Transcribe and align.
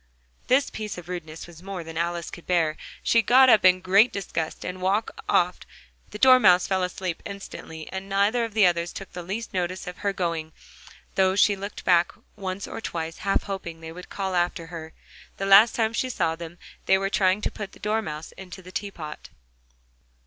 This 0.47 0.71
piece 0.71 0.97
of 0.97 1.07
rudeness 1.07 1.45
was 1.45 1.61
more 1.61 1.83
than 1.83 1.95
Alice 1.95 2.31
could 2.31 2.47
bear: 2.47 2.75
she 3.03 3.21
got 3.21 3.49
up 3.49 3.63
in 3.63 3.81
great 3.81 4.11
disgust, 4.11 4.65
and 4.65 4.81
walked 4.81 5.11
off: 5.29 5.59
the 6.09 6.17
Dormouse 6.17 6.65
fell 6.65 6.81
asleep 6.81 7.21
instantly, 7.23 7.87
and 7.91 8.09
neither 8.09 8.43
of 8.43 8.55
the 8.55 8.65
others 8.65 8.91
took 8.93 9.13
the 9.13 9.21
least 9.21 9.53
notice 9.53 9.85
of 9.85 9.99
her 9.99 10.11
going, 10.11 10.53
though 11.13 11.35
she 11.35 11.55
looked 11.55 11.85
back 11.85 12.13
once 12.35 12.67
or 12.67 12.81
twice, 12.81 13.19
half 13.19 13.43
hoping 13.43 13.79
that 13.79 13.85
they 13.85 13.91
would 13.91 14.09
call 14.09 14.33
after 14.33 14.65
her: 14.73 14.91
the 15.37 15.45
last 15.45 15.75
time 15.75 15.93
she 15.93 16.09
saw 16.09 16.35
them, 16.35 16.57
they 16.87 16.97
were 16.97 17.11
trying 17.11 17.39
to 17.39 17.51
put 17.51 17.73
the 17.73 17.79
Dormouse 17.79 18.31
into 18.31 18.63
the 18.63 18.71
teapot. 18.71 19.29